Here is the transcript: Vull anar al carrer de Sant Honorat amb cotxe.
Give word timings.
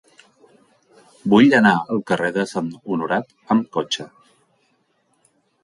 Vull 1.33 1.55
anar 1.57 1.73
al 1.81 2.01
carrer 2.13 2.31
de 2.39 2.47
Sant 2.53 2.73
Honorat 2.95 3.31
amb 3.57 3.71
cotxe. 3.79 4.09